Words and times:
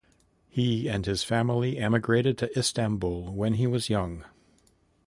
He 0.49 0.87
and 0.89 1.05
his 1.05 1.23
family 1.23 1.77
emigrated 1.77 2.35
to 2.39 2.57
Istanbul 2.57 3.31
when 3.35 3.53
he 3.53 3.67
was 3.67 3.87
young. 3.87 4.25